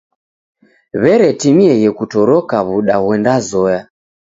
[1.01, 3.79] W'eretimieghe kutoroka w'uda ghondazoya.